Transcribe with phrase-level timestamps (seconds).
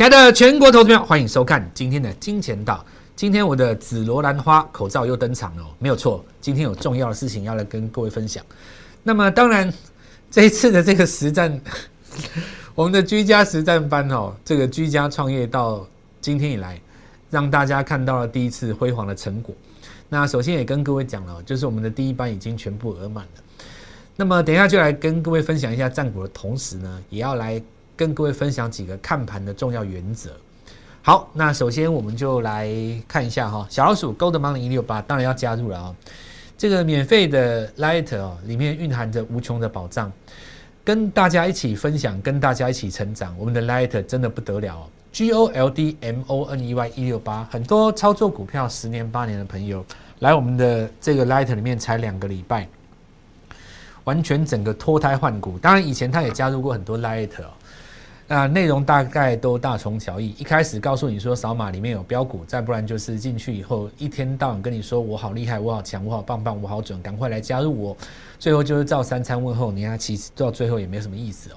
[0.00, 2.82] 亲爱的全国投资朋友，欢迎收看今天的金钱道。
[3.14, 6.24] 今天我的紫罗兰花口罩又登场了，没有错。
[6.40, 8.42] 今天有重要的事情要来跟各位分享。
[9.02, 9.70] 那么当然，
[10.30, 11.60] 这一次的这个实战，
[12.74, 15.86] 我们的居家实战班哦，这个居家创业到
[16.18, 16.80] 今天以来，
[17.28, 19.54] 让大家看到了第一次辉煌的成果。
[20.08, 23.42] 那首先也跟各位讲了，就是我们的第一班已经全部额满了。
[24.16, 27.62] 那么等一下就来跟各位分享一下战果的同时呢，也要来
[28.00, 30.30] 跟各位分享几个看盘的重要原则。
[31.02, 32.66] 好，那首先我们就来
[33.06, 35.94] 看一下哈，小老鼠 Gold Money 一六八当然要加入了啊。
[36.56, 40.10] 这个免费的 Light 哦，里面蕴含着无穷的宝藏，
[40.82, 43.36] 跟大家一起分享，跟大家一起成长。
[43.38, 49.84] 我们的 Light 真的不得了，G O L D M O N E Y 一六八，很多操作股票十年八年的朋友
[50.20, 52.66] 来我们的这个 Light 里面才两个礼拜。
[54.04, 57.52] 完全整个脱胎换骨，当然以前他也加入过很多 Light 哦，
[58.32, 60.28] 那内容大概都大同小异。
[60.38, 67.96] 一开始告诉你说扫码里面有标股，再不然就是进去以后一天到晚跟你说我好厉害，我好强，我好棒棒，我好准，赶快来加入我。
[68.38, 71.56] 最后就是照三餐问候，你看其实到最后也没什么意思哦。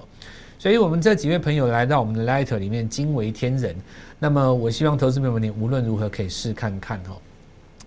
[0.58, 3.76] 所以我们这几位朋友来到我们的 Light 里面惊为天人。
[4.18, 7.14] 那么我希望投资朋友们你无论如何可以试看看哦，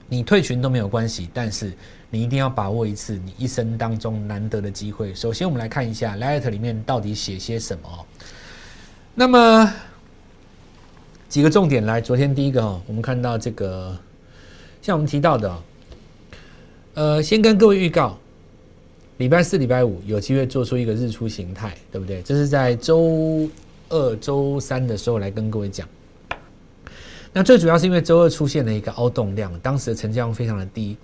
[0.08, 1.74] 你退群都没有关系，但是。
[2.10, 5.14] 你一定要把握一次你一生当中难得的机会。
[5.14, 7.90] 首先，我们来看一下 Light 里面到底写些什么。
[9.20, 9.74] 那么
[11.28, 13.98] 几个重点来，昨天第一个哈，我们看到这个，
[14.80, 15.58] 像我们提到的，
[16.94, 18.16] 呃，先跟各位预告，
[19.18, 22.22] 礼拜四、礼拜五有机会做出一个日出形态，对不对？
[22.22, 23.50] 这是在周
[23.90, 25.90] 二、周三的时候来跟各位讲。
[27.34, 30.96] 那最主要是因为周二出现了一个凹洞量，当时的成交量非常的低。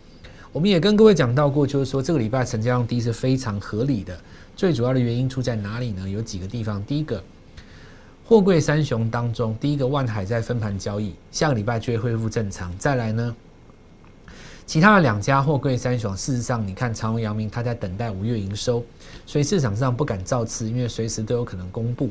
[0.52, 4.16] 我们也跟各位讲到过，就是说这个礼拜成交量低是非常合理的。
[4.56, 6.08] 最主要的原因出在哪里呢？
[6.08, 6.84] 有几个地方。
[6.86, 7.22] 第一个，
[8.26, 12.76] 货柜三雄当中，第一个万海在分盘交易，下个礼拜就会恢复正常。
[12.78, 13.36] 再来呢，
[14.66, 18.82] 其他的两家货柜三雄，事实上你看长荣、阳明，他在等待五月营收，
[19.26, 22.10] 所以市场上不敢造次，因为随时都有可能公布。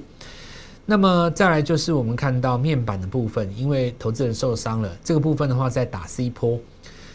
[0.85, 6.61] 那么再来就是我们看到面板的部分，因为投资人受伤了，这个部分的话在打 C 波。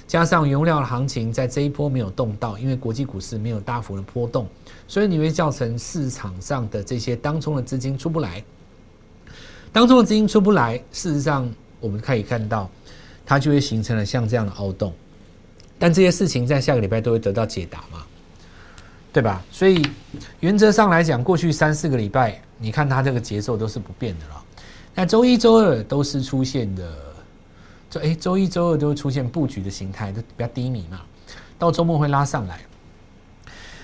[0.08, 4.48] 加上原料的行情在这一波没有动到，因为国际股市没有大幅的波动，
[4.88, 8.44] 所以你会造成市场上的这些当中的资金出不来。
[9.72, 12.70] 当中的资金出不来，事实上我们可以看到，
[13.26, 14.94] 它就会形成了像这样的凹洞。
[15.80, 18.04] 但这些事情在下个礼拜都会得到解答嘛？
[19.14, 19.44] 对吧？
[19.52, 19.84] 所以
[20.40, 24.44] 原则上来讲，过去三四个礼拜，你看它这个节奏都是不变的了。
[24.94, 26.92] 那周一周二都是出现的。
[27.90, 31.02] 就哎，周一、周二都会出现布局的形态，都比较低迷嘛。
[31.58, 32.60] 到周末会拉上来。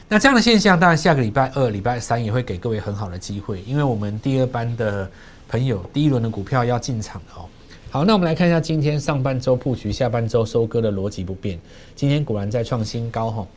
[0.09, 5.09] 那这样的现象，当然下个礼拜二、礼拜三也会给各位很好的机会，因为我们第二班的
[5.47, 7.45] 朋友第一轮的股票要进场哦。
[7.89, 11.59] 好，那我们来看一下今天上半周布局、下半周收割的逻辑不变。
[11.95, 13.47] 今天果然在创新高哈。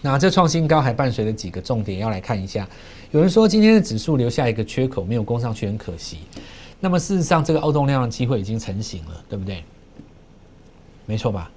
[0.00, 2.68] 那这创新高还伴随着几个重点要来看一下。
[3.10, 6.18] 有人说今天的指数留下一个缺口，没有攻上去，很可惜。
[6.78, 9.64] 那么事实上，这个凹洞量的机会已经成型了，对不对？
[11.04, 11.50] 没错吧？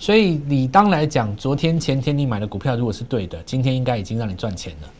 [0.00, 4.90] 所以理当来讲，昨天、前天你买的股票如果是对的，今天应该已经让你赚钱了。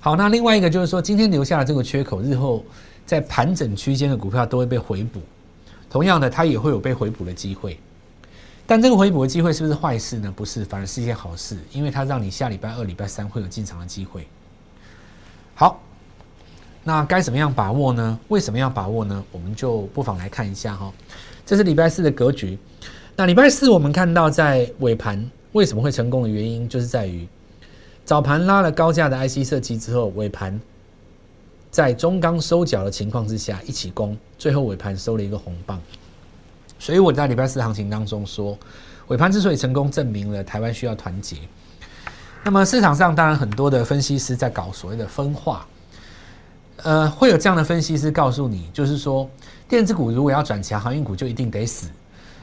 [0.00, 2.64] 好，那另外一个就是说，今天留下的这个缺口，日后
[3.04, 5.20] 在盘整区间的股票都会被回补。
[5.90, 7.78] 同样的，它也会有被回补的机会。
[8.66, 10.32] 但这个回补的机会是不是坏事呢？
[10.34, 14.26] 不是，反而是一件好事，因为它让你下礼拜二、礼拜三会有进场的机会。
[15.54, 15.80] 好。
[16.82, 18.18] 那该怎么样把握呢？
[18.28, 19.22] 为什么要把握呢？
[19.30, 20.90] 我们就不妨来看一下哈。
[21.44, 22.58] 这是礼拜四的格局。
[23.14, 25.22] 那礼拜四我们看到在尾盘
[25.52, 27.28] 为什么会成功的原因，就是在于
[28.10, 30.60] 早盘拉了高价的 IC 设计之后，尾盘
[31.70, 35.80] 在中钢收脚的情况之下一起攻，最后尾盘收了一个红棒。
[36.76, 38.58] 所以我在礼拜四行情当中说，
[39.06, 41.36] 尾盘之所以成功，证明了台湾需要团结。
[42.42, 45.64] 那么市场上当然很多的分析师在搞所谓的分化。
[46.78, 49.30] 呃，会有这样的分析师告诉你，就是说，
[49.68, 51.86] 电子股如果要转强，航运股就一定得死，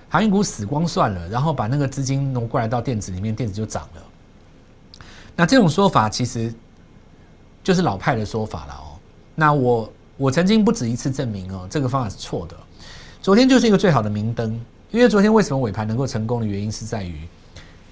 [0.08, 4.02] 航运股死光算了，然后把那个资金挪过来到电子里面，电子就涨了。
[5.38, 6.54] 那这种说法其实
[7.64, 9.00] 就是老派的说法了哦。
[9.36, 12.58] 那我我曾经不止一次证明哦，这个方法是错的。
[13.22, 14.60] 昨天就是一个最好的明灯，
[14.92, 17.26] 因为昨天为什么尾盘能够成功的原因是在于，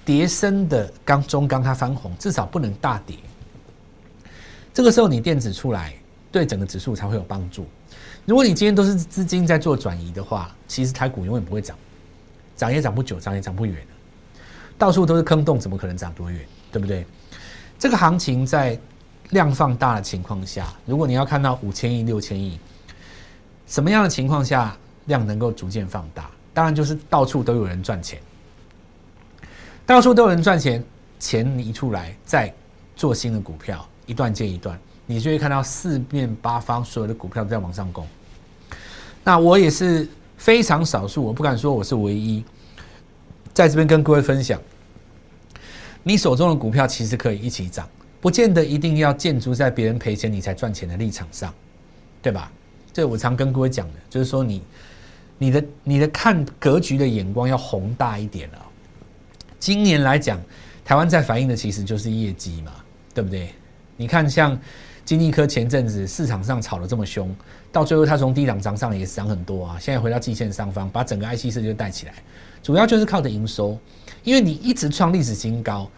[0.04, 3.16] 叠升的钢中钢它翻红，至少不能大跌。
[4.74, 5.94] 这个时候你电子出来。
[6.32, 7.64] 对整个指数才会有帮助。
[8.26, 11.74] 如果你今天都是资金在做转移的话，其实台股永远不会涨，
[12.54, 13.74] 涨也涨不久，涨也涨不远
[14.76, 16.44] 到处都是坑洞，怎么可能涨多远？
[16.70, 17.06] 对不对？
[17.78, 18.78] 这个行情在
[19.30, 22.58] 量放大的情况下，如果你要看到五千亿、六千亿，
[23.66, 24.76] 什么样的情况下
[25.06, 26.30] 量能够逐渐放大？
[26.54, 28.18] 当然就是到处都有人赚钱，
[29.84, 30.82] 到处都有人赚钱，
[31.18, 32.52] 钱一出来，再
[32.94, 38.06] 做新的股票，一段接一段，你就会看到四面八方所有的股票都在往上攻。
[39.22, 40.08] 那我也是
[40.38, 42.42] 非常少数，我不敢说我是唯一，
[43.52, 44.58] 在这边跟各位分享，
[46.08, 47.84] 你手中的股票其实可以一起涨。
[48.20, 51.52] 不见得一定要建筑在别人赔钱你才赚钱的立场上，
[52.22, 52.48] 对吧？
[52.92, 54.62] 这我常跟各位讲的，就是说你、
[55.36, 58.62] 你的、你的看格局的眼光要宏大一点啊。
[59.58, 60.40] 今年来讲，
[60.84, 62.72] 台湾在反映的其实就是业绩嘛，
[63.12, 63.48] 对不对？
[63.96, 64.56] 你看像
[65.04, 67.34] 金立科前阵子市场上炒得这么凶，
[67.72, 69.76] 到最后它从低档涨上也涨很多啊。
[69.80, 72.14] 现在回到季线上方，把整个 IC 设计带起来，
[72.62, 73.76] 主要就是靠的营收，
[74.26, 75.88] 因为你一直创历史新高。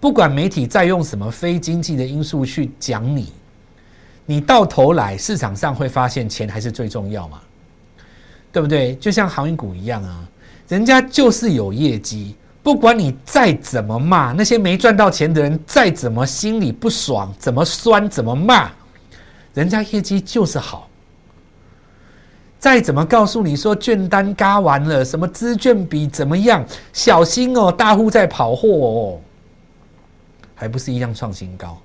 [0.00, 3.32] 不管媒体在用什么非经济的因素去讲你，
[4.24, 7.40] 你到头来市场上会发现钱还是最重要嘛，
[8.50, 8.94] 对不对？
[8.96, 10.26] 就像航运股一样啊，
[10.68, 18.70] 人家就是有业绩，不管你再怎么骂那些没赚到钱的人，再怎么心里不爽，怎么酸怎么骂，
[19.52, 20.88] 人家业绩就是好。
[22.66, 29.20] 再怎么告诉你说券单嘎完了，什么资券比怎么样，小心哦，大户在跑货哦。
[30.52, 31.80] 还不是一样创新高，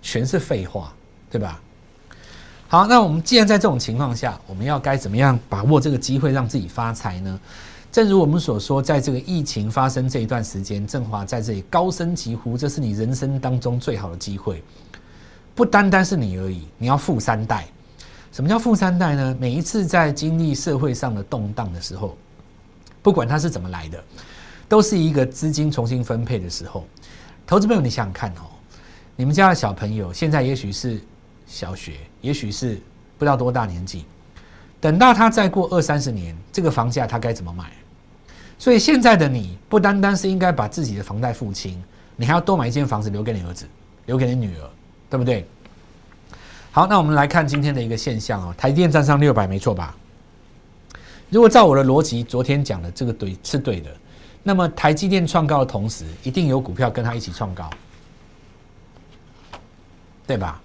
[0.00, 0.94] 全是废话，
[1.30, 1.60] 对吧？
[2.68, 7.38] 好，那我们既然在这种情况下，我们要该怎么样把握这个机会，让自己发财呢？
[7.92, 14.62] 正如我们所说，在这个疫情发生这一段时间，振华在这里高声疾呼，这是你人生当中最好的机会，
[15.54, 17.66] 不单单是你而已，你要富三代。
[18.34, 19.36] 什么叫富三代呢？
[19.38, 22.18] 每一次在经历社会上的动荡的时候，
[23.00, 24.04] 不管它是怎么来的，
[24.68, 26.84] 都是一个资金重新分配的时候。
[27.46, 28.50] 投资朋友，你想想看哦，
[29.14, 31.00] 你们家的小朋友现在也许是
[31.46, 31.92] 小学，
[32.22, 32.74] 也许是
[33.18, 34.04] 不知道多大年纪，
[34.80, 37.70] 等到他再过二三十年，这个房价他该怎么买？
[38.58, 41.80] 所以现在的你不单单是应该把自己的房贷付清，
[42.16, 43.64] 你还要多买一间房子留给你儿子，
[44.06, 44.68] 留给你女儿，
[45.08, 45.46] 对不对？
[46.74, 49.94] 好，那我们来看今天的一个现象哦，台电站上六百，没错吧？
[51.30, 53.96] 如果照我的逻辑，昨天讲的这个对是对的。
[54.42, 57.70] 那么台积电创高的同时，一定有股票跟它一起创高，
[60.26, 60.60] 对吧？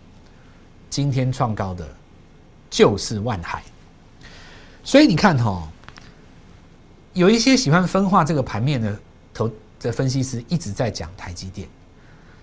[0.89, 1.87] 今天创高的
[2.71, 3.61] 就是万海，
[4.83, 5.61] 所以你看哈，
[7.13, 8.99] 有一些喜欢分化这个盘面的
[9.31, 11.69] 投的分析师一直在讲台积电，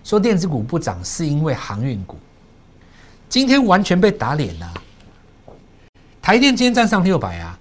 [0.05, 2.17] 说电子股不涨是因为航运股，
[3.29, 4.73] 今天完全被打脸了。
[6.21, 7.57] 台电今天站上六百啊，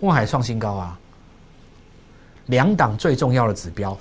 [0.00, 0.96] 万海创新高啊。
[2.46, 3.96] 两档最重要的指标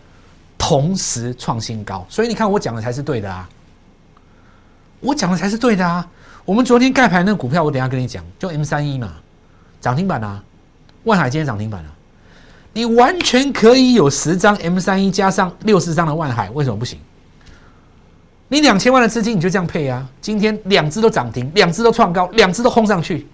[0.57, 3.47] 同时创新高，所以你看我讲的才是对的啊！
[4.99, 6.07] 我讲的才是对的啊！
[6.45, 9.13] 我们昨天盖牌那个股票，我等下跟你讲，就 M 三一嘛，
[9.79, 10.43] 涨停板啊，
[11.03, 11.91] 万海今天涨停板啊，
[12.73, 16.99] 你完全可以有十张 M 三一加上六十张的万海，为什么不行？
[18.51, 20.07] 你两千万的资金你就这样配啊？
[20.19, 23.27] 今天两只都涨停，两只都创高，两只都轰上去，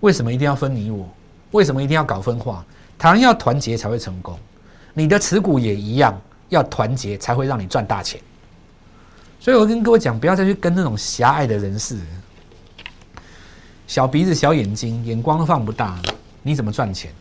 [0.00, 1.06] 为什么一定要分你我？
[1.50, 2.64] 为什么一定要搞分化？
[2.98, 4.38] 台湾要团结才会成功，
[4.94, 8.18] 你的持股也一样，要团结才会让你赚大钱。
[9.38, 11.98] 所以我跟各位讲，不要再去跟那种狭隘的人士，
[13.86, 16.00] 小鼻子小眼睛，眼光都放不大，
[16.42, 17.12] 你怎么赚钱？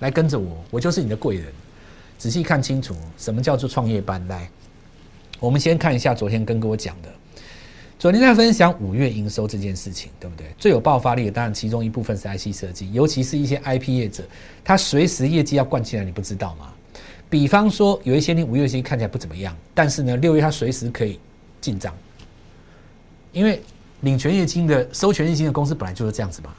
[0.00, 1.46] 来跟着我，我就是你的贵人。
[2.18, 4.26] 仔细看清楚，什么叫做创业班？
[4.26, 4.50] 来，
[5.42, 7.08] 我们先看一下昨天跟各位讲的。
[7.98, 10.46] 昨天在分享五月营收这件事情，对不对？
[10.56, 14.22] 最有爆发力的当然其中一部分是 IC 设计，尤其是一些 IP 业者，
[14.62, 16.72] 他随时业绩要灌进来，你不知道吗？
[17.28, 21.18] 比方说有一些你五月期看起来不怎么样，但是呢六月它随时可以
[21.60, 21.92] 进账，
[23.32, 23.60] 因为
[24.02, 26.54] 领权业金的收权业金的公司本来就是这样子嘛。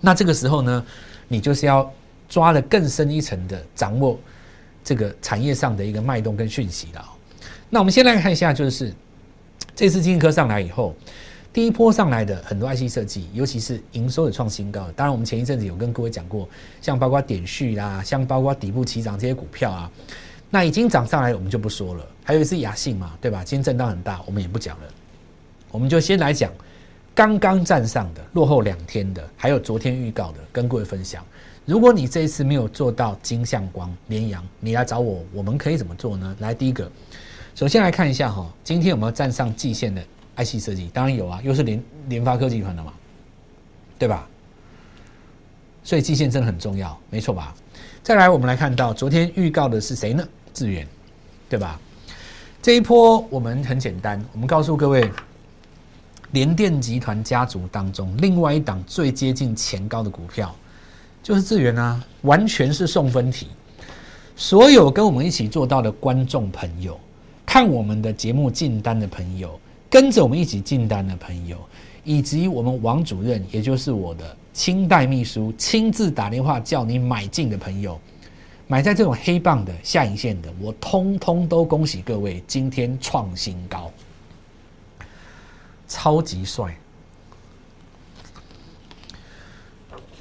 [0.00, 0.86] 那这个时候呢，
[1.28, 1.92] 你就是要
[2.26, 4.18] 抓的更深一层的掌握
[4.82, 7.11] 这个产业上的一个脉动跟讯息了。
[7.74, 8.92] 那我们先来看一下，就是。
[9.74, 10.94] 这次金科上来以后，
[11.50, 14.86] 第一波上来的很多 IC 设计，尤其是营收的创新高。
[14.94, 16.46] 当然，我们前一阵子有跟各位讲过，
[16.82, 19.90] 像包括点序啦，像包括底部起涨这些股票啊，
[20.50, 22.06] 那已经涨上来，我们就不说了。
[22.22, 23.42] 还有一次雅信嘛，对吧？
[23.42, 24.84] 今天震荡很大，我们也不讲了。
[25.70, 26.52] 我们就先来讲
[27.14, 31.24] 刚刚站上的、落后两天的，还有昨天预告的，跟各位分享。
[31.64, 36.36] 如果你这一次没有做到金相光、联阳，你来找我，我们可以怎么做呢？
[36.40, 36.92] 来，第一个。
[37.54, 40.02] 首先来看一下哈，今天有没有站上季线的
[40.36, 40.88] IC 设计？
[40.92, 42.92] 当然有啊，又是联联发科集团的嘛，
[43.98, 44.26] 对吧？
[45.84, 47.54] 所以季线真的很重要，没错吧？
[48.02, 50.26] 再来，我们来看到昨天预告的是谁呢？
[50.54, 50.86] 智源，
[51.48, 51.78] 对吧？
[52.62, 55.10] 这一波我们很简单，我们告诉各位，
[56.30, 60.54] 联电集团家族当中另外一档最接近前高的股票，
[61.22, 63.48] 就是智源啊，完全是送分题。
[64.34, 66.98] 所有跟我们一起做到的观众朋友，
[67.52, 71.58] 看我们的节目进单的朋友，跟着我们一起进单的朋友，
[72.02, 78.00] 以及我们王主任，也就是我的清代秘书，亲自打电话叫你买进的朋友。
[78.68, 83.92] 买在这种黑棒的下影线的，我通通都恭喜各位，今天创新高，
[85.86, 86.74] 超级帅！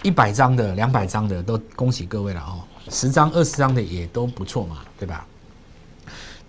[0.04, 2.60] 一百张的、两百张的都恭喜各位了哦，
[2.90, 5.26] 十张、二十张的也都不错嘛，对吧？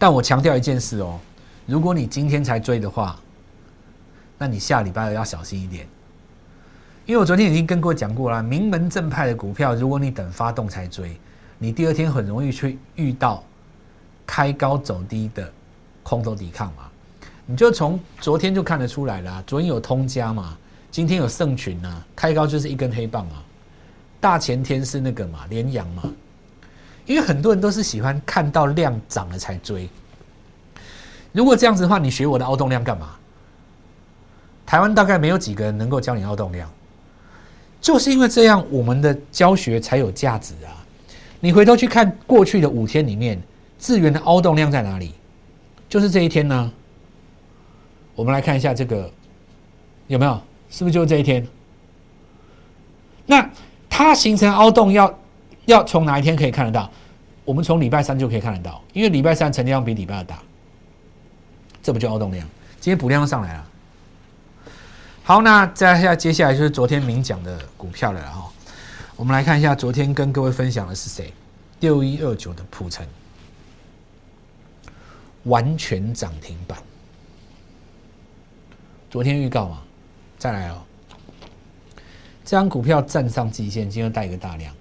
[0.03, 1.17] 但我强调一件事哦，
[1.65, 3.17] 如果你今天才追的话，
[4.37, 5.87] 那你下礼拜二要小心一点，
[7.07, 11.17] 因为我昨天已经跟各位讲过了，名门正派的股票，如果你等发动才追。
[11.57, 13.45] 你第二天很容易去遇到
[14.27, 15.49] 开高走低的
[16.03, 16.91] 空头抵抗嘛？
[17.47, 20.59] 你就从昨天就看得出来了，昨天有通家嘛，
[20.91, 23.41] 今天有盛群啊，开高就是一根黑棒啊，
[24.21, 26.03] 大前天是那个嘛，连阳嘛，
[27.13, 29.87] 因为很多人都是喜欢看到量涨了才追。
[31.31, 33.11] 如果这样子的话，你学我的凹动量干嘛？
[34.65, 36.71] 台湾大概没有几个人能够教你凹动量，
[37.83, 40.73] 就是因为这样，我们的教学才有价值啊。
[41.41, 43.39] 你回头去看过去的五天里面，
[43.77, 45.13] 资源的凹动量在哪里？
[45.89, 46.73] 就是这一天呢。
[48.15, 49.11] 我们来看一下这个
[50.07, 50.41] 有没有？
[50.71, 51.47] 是不是就是这一天？
[53.27, 53.51] 那
[53.91, 55.19] 它形成凹动要
[55.67, 56.91] 要从哪一天可以看得到？
[57.53, 60.39] 我们从礼拜三就可以看得到，因为礼拜三成交量比礼拜二大，
[61.83, 62.49] 这不就凹动量？
[62.81, 63.69] 今天补量上来了。
[65.23, 68.51] 好，那再下接下来就是昨天明讲的股票了哈。
[69.17, 71.31] 我们来看一下，昨天跟各位分享的是谁？
[71.81, 73.07] 六一二九的普成，
[75.43, 76.79] 完全涨停板。
[79.11, 79.83] 昨天预告嘛，
[80.39, 80.81] 再来哦。
[82.47, 84.75] 这张股票站上季线，今天带一个大量，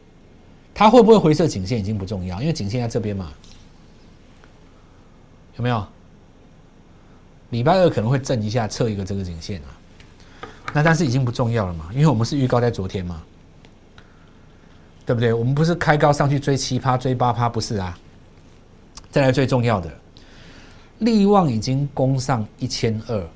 [0.74, 3.32] 它会不会回撤颈线已经不重要，因为颈线在这边嘛，
[5.58, 5.86] 有没有？
[7.50, 9.70] 礼拜二可能会震一下，测一个这个颈线啊。
[10.74, 13.22] 那但是已经不重要了嘛，因为我们是预告在昨天嘛。
[15.04, 15.34] 对不对？
[15.34, 17.98] 我们不是开高上去追七趴、追八趴，不是啊。
[19.10, 19.92] 再来最重要的，
[21.00, 23.28] 利旺已经攻上一千二，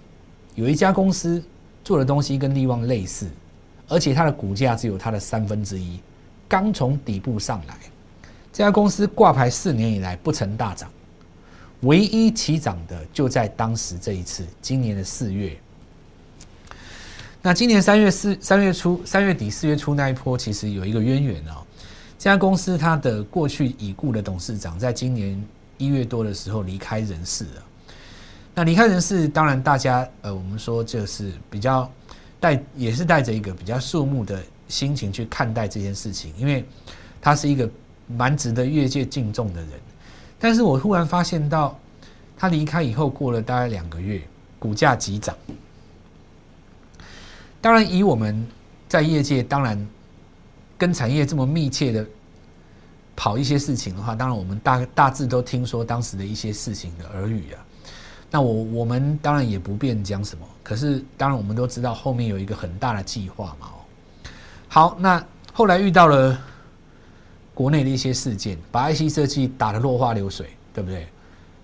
[0.54, 1.44] 有一家公司
[1.84, 3.28] 做的东西跟利旺类似，
[3.90, 6.00] 而且它的股价只有它的三分之一，
[6.48, 7.78] 刚从底部上来。
[8.52, 10.90] 这家公司挂牌四年以来不曾大涨，
[11.82, 15.58] 唯一起涨的就在当时这一次，今年的四月。
[17.42, 21.62] 那今年三月四三月初三月底四月初那一波，其实有一个渊源哦。
[22.18, 25.40] 这家公司它的过去已故的董事长，在今年
[25.78, 27.64] 一月多的时候离开人世了。
[28.56, 31.92] 那离开人世，当然大家呃，我们说就是比较
[32.40, 36.66] 带，也是带着一个比较肃穆的心情去看待这件事情，因为
[37.22, 37.70] 他是一个
[38.08, 39.70] 蛮值得越界敬重的人。
[40.40, 41.80] 但是我突然发现到，
[42.38, 44.22] 他离开以后过了大概两个月，
[44.60, 45.36] 股价急涨。
[47.62, 48.46] 当然，以我们
[48.88, 49.88] 在业界，当然
[50.78, 52.06] 跟产业这么密切的
[53.16, 57.66] 跑一些事情的话，当然我们大大致都听说当时的一些事情的耳语啊。
[58.30, 63.72] 那我我们当然也不便讲什么，可是当然我们都知道后面有一个很大的计划嘛。
[64.76, 66.38] 好，那后来遇到了
[67.54, 71.08] 国内的一些事件，把 IC 设计打得落花流水，对不对？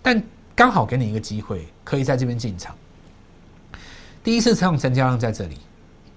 [0.02, 0.24] 但
[0.56, 2.74] 刚好给你一个机会，可以在这边进场。
[4.24, 5.58] 第一次成成交量在这里。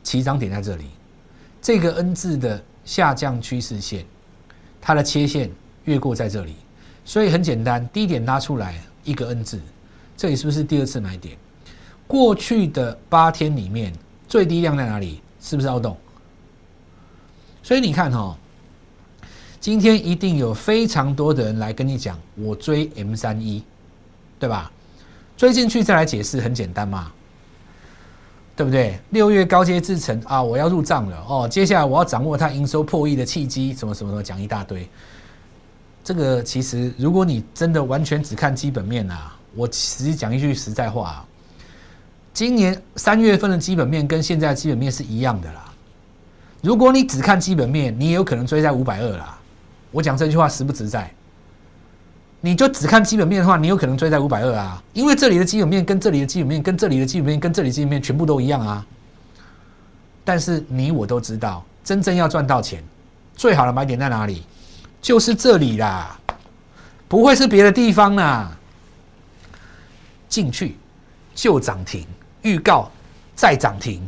[0.05, 0.85] 起涨点在这里，
[1.61, 4.07] 这个 N 字的下降趋势线，
[4.81, 5.51] 它的切线
[5.87, 6.55] 越过在这里，
[7.05, 9.61] 所以很简单，低点拉出来一个 N 字，
[10.17, 11.37] 这里是不是第二次买点？
[12.07, 13.93] 过去的八天里面
[14.29, 15.21] 最低量在哪里？
[15.41, 15.97] 是不是要动？
[17.65, 18.37] 所以你看哈，
[19.59, 23.65] 今天一定有非常多的人来跟你讲，我追 M 三一，
[24.39, 24.71] 对吧？
[25.37, 27.11] 追进去再来解释，很简单嘛。
[28.57, 28.97] 对不对？
[29.11, 31.49] 六月高阶制成啊，我要入账了哦。
[31.49, 34.89] 接下来我要掌握它营收破亿的契机，什么什么什么讲一大堆。
[36.05, 41.27] 这个其实，如果你真的完全只看基本面啊，我实际讲一句实在话啊，
[42.33, 45.74] 今年三月份的基本面跟现在基本面是一样的啦。
[46.65, 49.39] 如果你只看基本面，你也有可能追在五百二啦。
[49.91, 51.13] 我讲这句话实不实在？
[52.41, 58.87] 你就只看基本面的话，你有可能追在五百二啊，因为这里的基本面跟这里的基本面跟这里的基本面跟这里基本面全部都一样啊。
[60.25, 62.83] 但是你我都知道，真正要赚到钱，
[63.37, 64.43] 最好的买点在哪里？
[65.03, 66.19] 就是这里啦，
[67.09, 68.51] 不会是别的地方啦。
[70.31, 70.79] 进去
[71.35, 72.07] 就涨停，
[72.41, 72.91] 预告
[73.37, 74.01] 再涨停，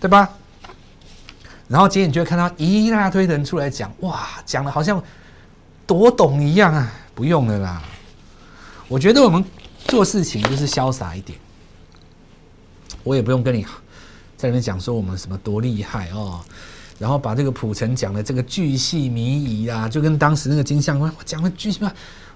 [0.00, 0.28] 对吧？
[1.68, 5.02] 然后今天你就会看到一大堆人出来讲，哇，讲的好像
[5.86, 6.92] 多懂一样啊！
[7.14, 7.82] 不用了啦，
[8.88, 9.44] 我觉得我们
[9.86, 11.38] 做事情就是潇洒一点，
[13.02, 13.62] 我也不用跟你
[14.36, 16.40] 在那边讲说我们什么多厉害哦。
[16.98, 21.80] 然后把这个普城讲的这个巨细靡遗啊，就跟当时那个金相关，我讲的巨细，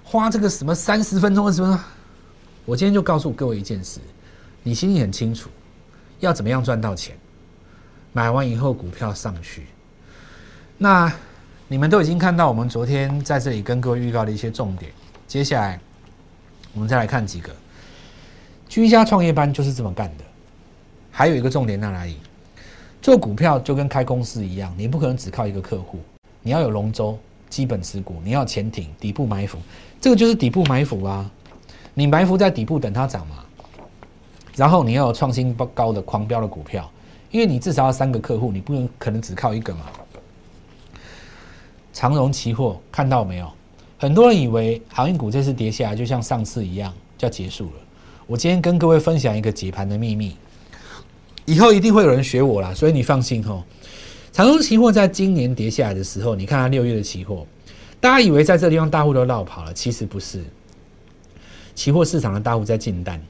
[0.04, 1.84] 花这个什么三十分钟什么？
[2.66, 4.00] 我今天就告诉各位一件事，
[4.62, 5.48] 你心里很清楚，
[6.18, 7.16] 要怎么样赚到钱，
[8.12, 9.66] 买完以后股票上去。
[10.78, 11.12] 那
[11.68, 14.90] 你们都已经看到我们昨天在这里跟各位预告的一些重点，
[15.26, 15.78] 接下来
[16.72, 17.54] 我们再来看几个
[18.68, 20.24] 居家创业班就是这么干的。
[21.10, 22.16] 还有一个重点在哪里？
[23.02, 26.00] 做股票就跟开公司一样，你不可能只靠一个客户，
[26.42, 29.58] 你要有龙舟、基本持股，你要潜艇、底部埋伏，
[30.00, 31.30] 这个就是底部埋伏啊。
[31.94, 33.44] 你埋伏在底部等它涨嘛，
[34.54, 36.90] 然后你要有创新高的狂飙的股票，
[37.30, 39.86] 因为你至少要三个客户，你不能可能只靠一个嘛。
[41.92, 43.50] 长荣期货看到没有？
[43.98, 47.72] 很多人以为航运股这次跌下来就像上次一样就要结束了。
[48.26, 50.36] 我今天跟各位分享一个解盘的秘密。
[51.44, 53.62] 以后一定会有人学我啦，所以你放心哈。
[54.32, 57.44] 长荣期货在今年跌下来的时候，你看它六月的期货，
[58.00, 60.44] 大家以为在这地方大户都绕跑了，其实不是。
[61.74, 63.20] 期货市场的大户在进单，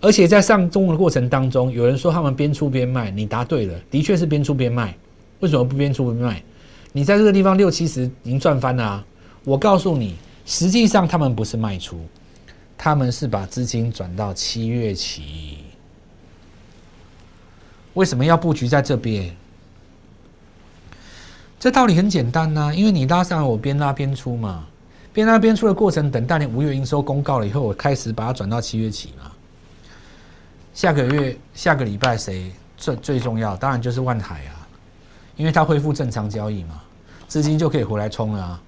[0.00, 4.96] 而且在上中的过程当中，有人说他们边出边卖，你答对了，的确是边出边卖。
[5.40, 6.42] 为什么不边出边卖？
[6.92, 9.04] 你在这个地方六七十已经赚翻了啊！
[9.44, 12.00] 我告诉你，实际上他们不是卖出，
[12.76, 15.58] 他们是把资金转到七月起。
[17.94, 19.34] 为什么要布局在这边？
[21.58, 24.64] 这道理很简单呐，因为你拉上来，我边拉边出嘛，
[25.12, 29.27] 边拉边出的过程，等大年五月营收公告了以后，我开始把它转到七月起嘛。
[30.78, 33.56] 下个月下个礼拜谁最最重要？
[33.56, 34.62] 当然就是万海啊，
[35.34, 36.80] 因为它恢复正常交易嘛，
[37.26, 38.62] 资金就可以回来冲了啊，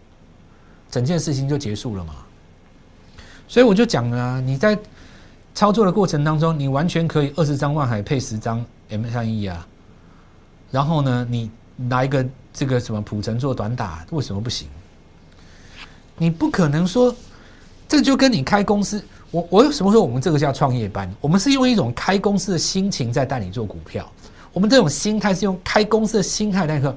[0.90, 2.16] 整件事情就结束了嘛。
[3.46, 4.76] 所以我就讲了，你在
[5.54, 8.64] 操作的过程当中，你完全可以二十张万海配十张。
[8.88, 9.64] M 三一啊，
[10.72, 14.66] 然后呢，你拿一个这个什么普城做短打，为什么不行？
[16.16, 17.14] 你不可能说，
[17.86, 21.08] 这就跟你开公司，我我为什么说我们这个叫创业班？
[21.20, 24.10] 我们是用一种开公司的心情在带你做股票，
[24.52, 26.94] 我们这种心态是用开公司的心态那个。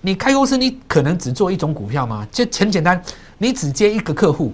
[0.00, 2.26] 你开公司，你可能只做一种股票吗？
[2.30, 3.02] 就很简单，
[3.36, 4.52] 你只接一个客户，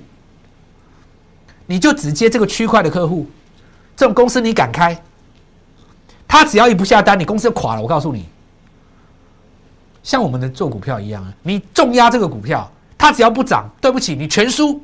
[1.66, 3.26] 你就只接这个区块的客户，
[3.94, 4.98] 这种公司你敢开？
[6.26, 7.82] 他只要一不下单，你公司就垮了。
[7.82, 8.24] 我告诉你，
[10.02, 14.80] 像我们的做股票一样啊，你重压这个股票，它只要不涨，对不起，你全输。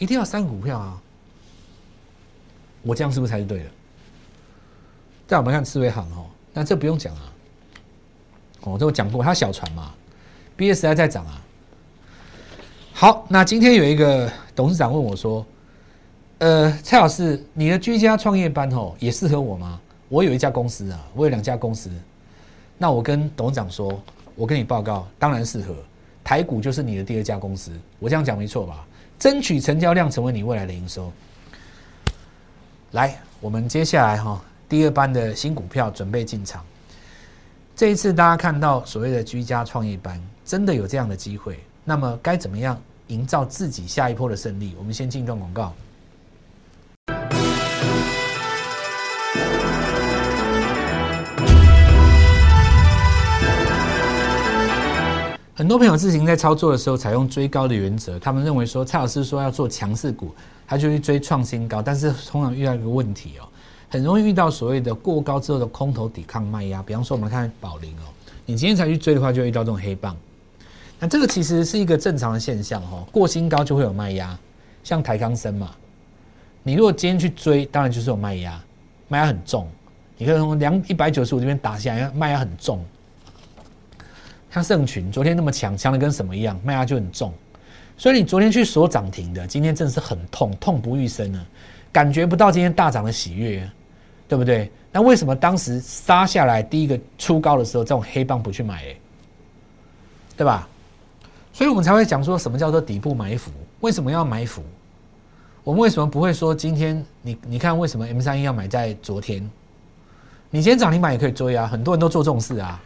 [0.00, 0.98] 一定要三股票啊！
[2.80, 3.70] 我这样是不是才是对的？
[5.28, 7.30] 再我们看思维行哦，那这不用讲啊。
[8.62, 9.92] 我都讲过，它小船嘛
[10.56, 11.42] ，B S I 在涨啊。
[12.94, 15.44] 好，那今天有一个董事长问我说
[16.38, 21.90] ：“呃，蔡老师，你的居家创业班哦，也适合我吗？”我有一家公司啊，我有两家公司，
[22.78, 24.02] 那我跟董事长说，
[24.34, 25.76] 我跟你报告，当然适合，
[26.24, 28.86] 台股就是你的第二家公司，我这样讲没错吧？
[29.20, 31.12] 争取成交量成为你未来的营收。
[32.92, 36.64] 来，我们接下来哈，第二班的新股票准备进场。
[37.76, 44.74] 这一次大家看到所谓的居家创业班，真的有这样的机会，那么该怎么样营造自己下一波的胜利？
[44.78, 45.74] 我们先进一段广告。
[55.60, 60.34] 很多朋友自行在操作的时候采用追高的原则，他们认为说蔡老师说要做强势股，
[60.66, 63.44] 他就去追创新高，但是通常遇到一个问题哦，
[63.90, 66.82] 很容易遇到所谓的过高之后的空头抵抗卖压。
[66.82, 68.08] 比方说我们看宝林哦，
[68.46, 70.16] 你今天才去追的话，就遇到这种黑棒。
[70.98, 74.34] 那这个其实是一个正常的现象哈，过新高就会有卖压，
[74.82, 75.72] 像台康生嘛，
[76.62, 78.58] 你如果今天去追，当然就是有卖压，
[79.08, 79.68] 卖压很重。
[80.16, 82.82] 你可以从两一百九十五这边打下来，卖压很重。
[84.50, 87.32] 像盛群昨天那么强，强的跟什么一样，卖压就很重，
[87.96, 91.46] 所以你昨天去锁涨停的，今天真的是很痛，痛不欲生啊，
[91.92, 93.68] 感觉不到今天大涨的喜悦，
[94.26, 94.70] 对不对？
[94.92, 98.84] 那为什么当时杀下来第一个出高的时候，这种黑棒不去买？
[100.36, 100.66] 对吧？
[101.52, 103.52] 所以我们才会讲说什么叫做底部埋伏？
[103.80, 104.62] 为什么要埋伏？
[105.62, 109.48] 我们为什么不会说今天你你看为什么 M 三一要买在昨天？
[110.48, 112.82] 你今天涨停板也可以追啊，很多人都做这种事啊。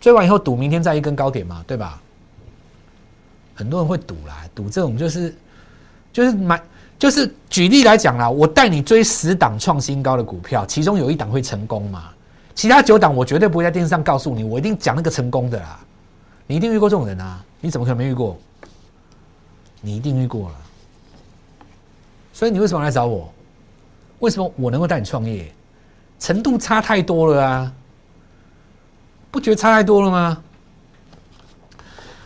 [0.00, 2.00] 追完以后赌明天再一根高点嘛，对吧？
[3.54, 5.34] 很多人会赌啦，赌这种就是
[6.12, 6.62] 就是买
[6.98, 12.10] 就是举例来讲啦，我带你追十档创新高的股票，其中有一档会成功嘛？
[12.54, 15.80] 其他九档我绝对不会在电视上告诉你，我一定讲那个成功的啦。
[16.46, 17.44] 你一定遇过这种人啊？
[17.60, 18.36] 你怎么可能没遇过？
[19.80, 20.54] 你一定遇过了。
[22.32, 23.32] 所以你为什么来找我？
[24.20, 25.52] 为什么我能够带你创业？
[26.18, 27.72] 程度差太多了啊！
[29.30, 30.42] 不觉得差太多了吗？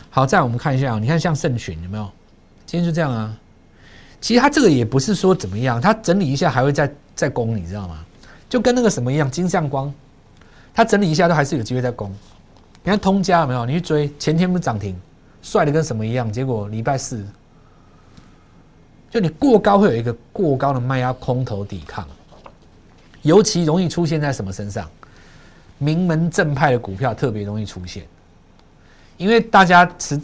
[0.09, 2.09] 好，再我们看一下，你看像圣群有没有？
[2.65, 3.35] 今天就这样啊。
[4.21, 8.05] 其实它这个也不是说怎么样，它整理一下还会再再攻，你知道吗？
[8.47, 9.93] 就跟那个什么一样，金相光，
[10.73, 12.09] 它整理一下都还是有机会再攻。
[12.83, 13.65] 你看通家有没有？
[13.65, 14.95] 你去追，前天不是涨停，
[15.41, 16.31] 帅的跟什么一样？
[16.31, 17.25] 结果礼拜四，
[19.09, 22.07] 就你过高会有一个过高的卖压空头抵抗，
[23.23, 24.89] 尤其容易出现在什么身上？
[25.83, 28.03] 名门正派的股票特别容易出现，
[29.17, 30.19] 因为大家持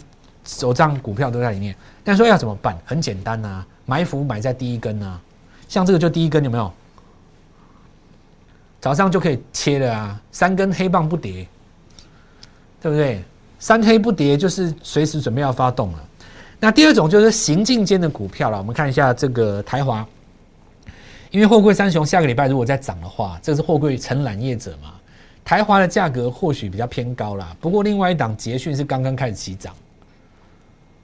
[0.46, 1.76] 手账股票都在里面。
[2.04, 2.78] 但说要怎么办？
[2.86, 3.66] 很简单呐。
[3.86, 5.20] 埋伏买在第一根啊，
[5.68, 6.72] 像这个就第一根有没有？
[8.80, 11.48] 早上就可以切了啊，三根黑棒不跌，
[12.82, 13.24] 对不对？
[13.58, 16.00] 三黑不跌就是随时准备要发动了。
[16.60, 20.08] 那第二种就是行进间的股票了，我们看一下这个台华，
[21.32, 24.94] 因为货柜三雄下个礼拜如果再涨的话，这是货柜承揽业者嘛，
[25.50, 27.58] 台华的价格或许比较偏高啦。
[27.60, 29.74] 不过另外一档捷讯是刚刚开始起涨。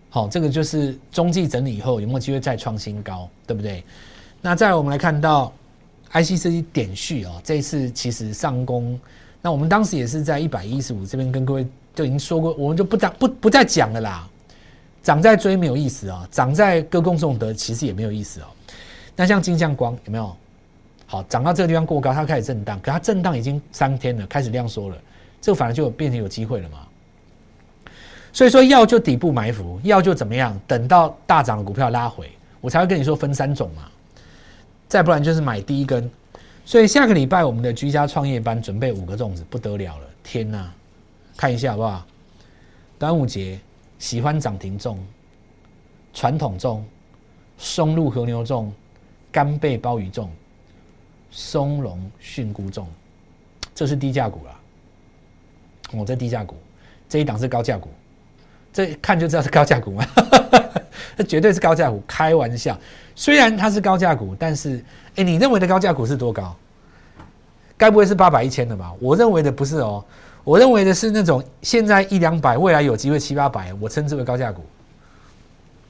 [0.08, 3.84] 好，这个就是中继整理以后有没有机会再创新高，对不对？
[4.44, 5.52] 那再来我们来看到
[6.12, 9.00] IC 设计点序哦，这一次其实上攻，
[9.42, 14.30] 那我们当时也是在一百一十五这边跟各位就已经说过，我们就不讲不不再讲了啦。
[15.02, 18.46] 涨在追没有意思啊，涨在歌功颂德其实也没有意思哦。
[19.16, 20.38] 那像金像光有没有？
[21.08, 24.98] 好，涨到这个地方过高，它开始震荡，可它震荡已经三天了，开始量缩了，
[25.40, 26.80] 这个反而就变成有机会了嘛。
[28.34, 30.60] 所以说要就底部埋伏，要就怎么样？
[30.68, 33.84] 等到大涨的股票拉回，我才会跟你说分三种嘛。
[34.88, 36.10] 再不然就是买第一根。
[36.66, 40.08] 所以下个礼拜我们的居家创业班准备五个粽子，不得了了！
[40.24, 40.74] 天哪，
[41.38, 42.06] 看一下好不好？
[42.98, 43.60] 端午节
[44.00, 44.98] 喜欢涨停粽、
[46.14, 46.82] 传统粽、
[47.58, 48.70] 松露和牛粽、
[49.32, 50.28] 干贝鲍鱼粽、
[51.36, 52.86] 松茸菌菇粽，
[53.76, 54.52] 这是低价股了。
[55.92, 56.56] 我这低价股，
[57.10, 57.90] 这一档是高价股。
[58.72, 60.06] 这看就知道是高价股嘛，
[61.18, 62.02] 这绝对是高价股。
[62.08, 62.80] 开玩笑，
[63.16, 64.82] 虽然它是高价股，但是，
[65.16, 66.56] 哎，你认为的高价股是多高？
[67.76, 68.94] 该不会是八百一千的吧？
[69.00, 70.04] 我认为的不是哦，
[70.46, 74.64] 我认为的是那种现在一两百，未来有机会七八百，我称之为高价股。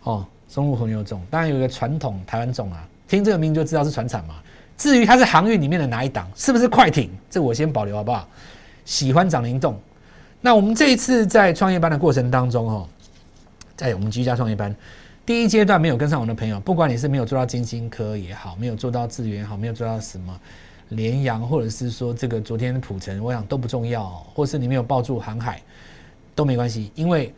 [0.04, 4.36] 哦，松露红牛种，当然有一个传统台湾种啊，听这个名就知道是船产嘛。
[4.78, 8.28] 至于它是航运里面的哪一档，是不是快艇，这我先保留好不好？
[8.84, 9.80] 喜欢涨灵动。
[10.42, 12.88] 那我们这一次在创业班的过程当中，哦，
[13.76, 14.76] 在我们居家创业班
[15.26, 20.40] 第一阶段没有跟上我的朋友，不管你是没有做到金星科也好，没有做到智源好，没有做到什么
[20.90, 25.60] 联阳，或者是说这个昨天的普城，我想都不重要，或是你没有抱住航海
[26.36, 27.34] 都没关系，因为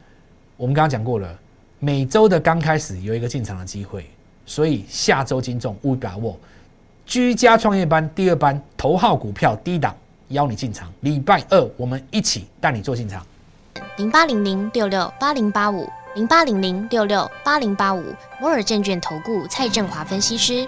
[0.58, 1.40] 我们刚刚讲过了，
[1.80, 4.06] 每周的刚开始有一个进场的机会，
[4.46, 6.38] 所以下周金重务必把握。
[7.08, 9.96] 居家创业班第二班头号股票低档。
[10.30, 13.26] 邀你进场，礼拜二我们一起带你做进场。
[13.96, 18.04] 零八零零六六八零八五，零八零零六六八零八五，
[18.42, 20.68] 摩尔证券投顾蔡振华分析师。